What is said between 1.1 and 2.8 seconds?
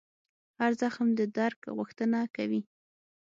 د درک غوښتنه کوي.